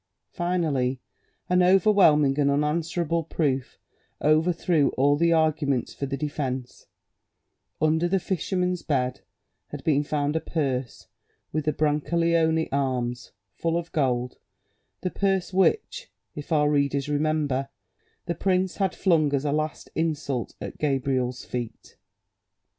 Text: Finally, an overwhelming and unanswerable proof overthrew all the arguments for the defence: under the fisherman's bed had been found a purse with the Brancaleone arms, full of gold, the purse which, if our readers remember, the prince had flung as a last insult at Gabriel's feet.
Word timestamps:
Finally, 0.31 0.99
an 1.47 1.61
overwhelming 1.61 2.39
and 2.39 2.49
unanswerable 2.49 3.23
proof 3.23 3.77
overthrew 4.19 4.89
all 4.97 5.15
the 5.15 5.31
arguments 5.31 5.93
for 5.93 6.07
the 6.07 6.17
defence: 6.17 6.87
under 7.79 8.07
the 8.07 8.19
fisherman's 8.19 8.81
bed 8.81 9.21
had 9.67 9.83
been 9.83 10.03
found 10.03 10.35
a 10.35 10.39
purse 10.39 11.05
with 11.51 11.65
the 11.65 11.71
Brancaleone 11.71 12.67
arms, 12.71 13.31
full 13.53 13.77
of 13.77 13.91
gold, 13.91 14.39
the 15.01 15.11
purse 15.11 15.53
which, 15.53 16.09
if 16.33 16.51
our 16.51 16.67
readers 16.71 17.07
remember, 17.07 17.69
the 18.25 18.33
prince 18.33 18.77
had 18.77 18.95
flung 18.95 19.31
as 19.35 19.45
a 19.45 19.51
last 19.51 19.87
insult 19.93 20.55
at 20.59 20.79
Gabriel's 20.79 21.45
feet. 21.45 21.95